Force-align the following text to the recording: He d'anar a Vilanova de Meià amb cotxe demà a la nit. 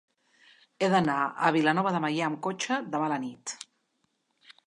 He 0.83 0.87
d'anar 0.93 1.17
a 1.25 1.51
Vilanova 1.57 1.91
de 1.97 2.01
Meià 2.07 2.25
amb 2.29 2.41
cotxe 2.47 2.79
demà 2.95 3.09
a 3.09 3.13
la 3.13 3.21
nit. 3.29 3.57